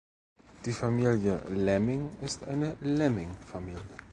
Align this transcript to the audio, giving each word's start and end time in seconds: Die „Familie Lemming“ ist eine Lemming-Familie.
Die 0.65 0.71
„Familie 0.71 1.43
Lemming“ 1.47 2.09
ist 2.21 2.43
eine 2.47 2.75
Lemming-Familie. 2.81 3.79